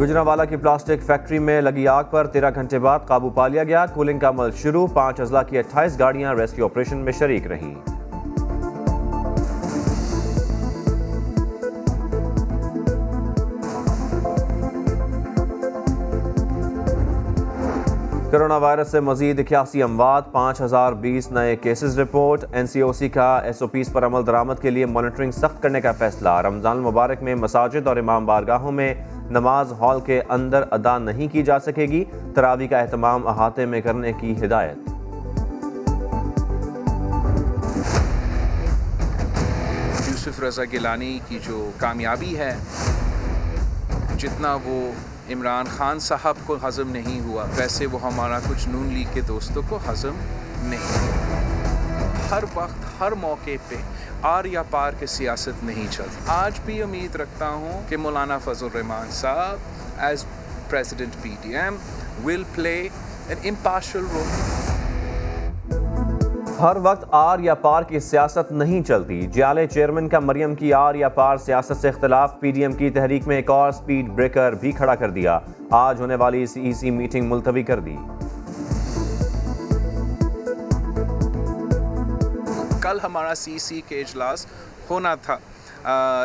گجراوالا 0.00 0.44
کی 0.44 0.56
plastic 0.56 1.02
factory 1.06 1.38
میں 1.38 1.60
لگی 1.60 1.88
آگ 1.88 2.04
پر 2.10 2.26
تیرہ 2.26 2.50
گھنٹے 2.54 2.78
بعد 2.78 2.98
قابو 3.06 3.30
پا 3.30 3.48
لیا 3.48 3.64
گیا۔ 3.64 3.86
کولنگ 3.86 4.18
کا 4.18 4.28
عمل 4.28 4.50
شروع۔ 4.50 4.86
پانچ 4.86 5.20
اضلاع 5.20 5.42
کی 5.42 5.58
اٹھائیس 5.58 5.98
گاڑیاں 5.98 6.34
ریسکیو 6.34 6.64
آپریشن 6.64 6.96
میں 6.96 7.12
شریک 7.12 7.46
رہیں۔ 7.46 7.97
کرونا 18.30 18.56
وائرس 18.56 18.90
سے 18.90 19.00
مزید 19.00 19.40
اکیاسی 19.40 19.82
اموات، 19.82 20.32
پانچ 20.32 20.60
ہزار 20.60 20.92
بیس 20.92 21.32
نئے 21.32 21.56
cases 21.56 21.98
report 21.98 22.44
N 22.52 22.66
C 22.66 22.80
O 22.80 22.92
C 22.92 23.08
کا 23.08 23.38
ایس 23.38 23.62
او 23.62 23.68
پیز 23.68 23.92
پر 23.92 24.06
عمل 24.06 24.26
درامت 24.26 24.62
کے 24.62 24.70
لیے 24.70 24.86
مانیٹرنگ 24.86 25.30
سخت 25.30 25.62
کرنے 25.62 25.80
کا 25.80 25.92
فیصلہ. 25.92 26.28
رمضان 26.28 26.76
المبارک 26.76 27.22
میں 27.22 27.34
مساجد 27.34 27.86
اور 27.86 27.96
امام 27.96 28.26
بارگاہوں 28.26 28.72
میں 28.72 28.94
نماز 29.30 29.72
ہال 29.72 30.00
کے 30.00 30.22
اندر 30.28 30.64
ادا 30.70 30.98
نہیں 30.98 31.28
کی 31.32 31.42
جا 31.42 31.58
سکے 31.58 31.82
گی۔ 31.82 32.04
تراوی 32.34 32.68
کا 32.68 32.78
اہتمام 32.78 33.26
احاطے 33.26 33.66
میں 33.66 33.80
کرنے 33.80 34.12
کی 34.12 34.34
ہدایت۔ 34.44 34.76
یوسف 40.08 40.42
رضا 40.42 40.62
گیلانی 40.72 41.18
کی 41.28 41.38
جو 41.46 41.70
کامیابی 41.76 42.38
ہے، 42.38 42.56
جتنا 44.18 44.56
وہ 44.64 44.90
عمران 45.30 45.66
خان 45.76 45.98
صاحب 45.98 46.34
کو 46.46 46.56
ہضم 46.68 46.90
نہیں 46.90 47.20
ہوا۔ 47.20 47.44
ویسے 47.56 47.86
وہ 47.86 48.02
ہمارا 48.02 48.38
کچھ 48.48 48.68
نون 48.68 48.86
لیگ 48.86 49.06
کے 49.12 49.20
دوستوں 49.20 49.62
کو 49.68 49.78
ہضم 49.90 50.16
نہیں۔ 50.58 51.08
ہوا 52.00 52.30
ہر 52.30 52.44
وقت، 52.54 53.00
ہر 53.00 53.12
موقع 53.12 53.56
پہ 53.68 53.74
آر 54.22 54.44
یا 54.44 54.62
پار 54.62 54.92
کے 54.98 55.06
سیاست 55.06 55.64
نہیں 55.64 55.86
چلتی 55.90 56.20
آج 56.26 56.60
بھی 56.64 56.82
امید 56.82 57.16
رکھتا 57.16 57.48
ہوں 57.48 57.82
کہ 57.88 57.96
Maulana 57.96 58.38
Fazl 58.38 58.66
ur-Rehman 58.66 59.10
sahib 59.10 59.58
as 59.98 60.24
president 60.70 61.22
P 61.22 61.34
T 61.40 61.56
M 61.56 61.76
will 62.24 62.42
play 62.54 62.88
an 63.28 63.38
impartial 63.44 64.04
role 64.12 64.26
ہر 66.60 66.76
وقت 66.82 67.04
آر 67.10 67.38
یا 67.38 67.54
پار 67.54 67.82
کی 67.88 67.98
سیاست 68.00 68.50
نہیں 68.52 68.82
چلتی۔ 68.82 69.20
جیالے 69.34 69.66
چیئرمین 69.66 70.08
کا 70.08 70.18
مریم 70.20 70.54
کی 70.54 70.72
آر 70.74 70.94
یا 70.94 71.08
پار 71.08 71.36
سیاست 71.36 71.76
سے 71.80 71.88
اختلاف۔ 71.88 72.32
پی 72.40 72.50
ڈی 72.50 72.62
ایم 72.62 72.72
کی 72.72 72.90
تحریک 72.90 73.26
میں 73.26 73.36
ایک 73.36 73.50
اور 73.50 73.70
سپیڈ 73.72 74.08
بریکر 74.14 74.52
بھی 74.60 74.72
کھڑا 74.72 74.94
کر 74.94 75.10
دیا۔ 75.10 75.38
آج 75.70 76.00
ہونے 76.00 76.14
والی 76.14 76.44
سی 76.46 76.60
ای 76.60 76.72
سی 76.72 76.90
میٹنگ 76.90 77.28
ملتوی 77.30 77.62
کر 77.62 77.80
دی۔ 77.80 77.96
کل 82.80 82.98
ہمارا 83.02 83.34
سی 83.34 83.58
سی 83.58 83.80
کے 83.88 84.00
اجلاس 84.00 84.46
ہونا 84.90 85.14
تھا 85.14 85.36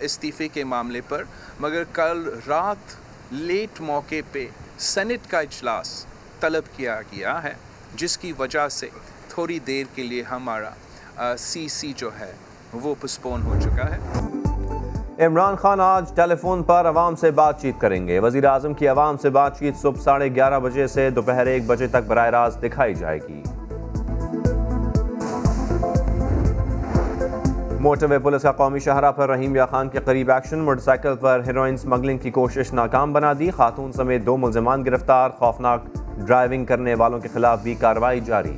استعفے 0.00 0.48
کے 0.48 0.64
معاملے 0.64 1.00
پر۔ 1.08 1.22
مگر 1.60 1.82
کل 1.92 2.28
رات 2.48 2.96
لیٹ 3.30 3.80
موقع 3.80 4.20
پہ 4.32 4.46
سینٹ 4.78 5.30
کا 5.30 5.38
اجلاس 5.40 6.04
طلب 6.40 6.76
کیا 6.76 7.00
گیا 7.12 7.42
ہے، 7.42 7.54
جس 7.96 8.18
کی 8.18 8.32
وجہ 8.38 8.68
سے 8.68 8.88
تھوڑی 9.28 9.58
دیر 9.66 9.84
کے 9.94 10.02
لیے 10.02 10.22
ہمارا 10.22 11.34
سی 11.38 11.66
سی 11.68 11.92
جو 11.96 12.10
ہے، 12.20 12.32
وہ 12.72 12.94
پسپون 13.00 13.42
ہو 13.42 13.54
چکا 13.60 13.84
ہے۔ 13.94 15.26
عمران 15.26 15.56
خان 15.56 15.80
آج 15.80 16.12
ٹیلی 16.14 16.34
فون 16.34 16.62
پر 16.62 16.88
عوام 16.88 17.16
سے 17.16 17.30
بات 17.30 17.60
چیت 17.60 17.80
کریں 17.80 18.06
گے۔ 18.08 18.18
وزیر 18.18 18.44
اعظم 18.44 18.74
کی 18.74 18.88
عوام 18.88 19.16
سے 19.16 19.30
بات 19.30 19.58
چیت 19.58 19.76
صبح 19.76 20.00
ساڑھے 20.00 20.28
گیارہ 20.34 20.58
بجے 20.60 20.86
سے 20.86 21.08
دوپہر 21.10 21.46
ایک 21.46 21.62
بجے 21.66 21.86
تک 21.86 22.06
براہ 22.06 22.28
راست 22.30 22.62
دکھائی 22.62 22.94
جائے 22.94 23.18
گی۔ 23.28 23.42
موٹر 27.80 28.10
وے 28.10 28.18
پولیس 28.18 28.42
کا 28.42 28.52
قومی 28.52 28.78
شہرہ 28.78 29.12
پر 29.12 29.28
رحیم 29.28 29.56
یا 29.56 29.66
خان 29.66 29.88
کے 29.88 29.98
قریب 30.04 30.30
ایکشن، 30.30 30.58
موٹر 30.58 30.80
سائیکل 30.80 31.16
پر 31.20 31.42
ہیروئن 31.46 31.76
سمگلنگ 31.76 32.18
کی 32.18 32.30
کوشش 32.30 32.72
ناکام 32.72 33.12
بنا 33.12 33.32
دی۔ 33.38 33.50
خاتون 33.50 33.92
سمیت 33.92 34.26
دو 34.26 34.36
ملزمان 34.36 34.84
گرفتار، 34.84 35.30
خوفناک 35.30 35.84
ڈرائیونگ 36.26 36.64
کرنے 36.64 36.94
والوں 36.94 37.20
کے 37.20 37.28
خلاف 37.34 37.62
بھی 37.62 37.74
کارروائی 37.74 38.20
جاری۔ 38.20 38.56